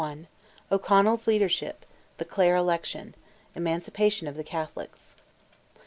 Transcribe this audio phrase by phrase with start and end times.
[0.71, 5.15] O'CONNELL'S LEADERSHIP—THE CLARE ELECTION—EMANCIPATION OF THE CATHOLICS.